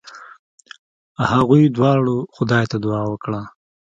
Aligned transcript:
هغوی 1.31 1.63
دواړو 1.75 2.17
خدای 2.35 2.63
ته 2.71 2.77
دعا 2.83 3.03
وکړه. 3.11 3.41